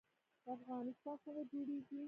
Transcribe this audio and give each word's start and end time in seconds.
افغانستان 0.53 1.15
څنګه 1.23 1.43
جوړیږي؟ 1.51 1.97